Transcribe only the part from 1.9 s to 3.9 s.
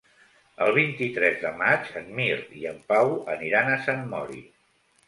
en Mirt i en Pau aniran a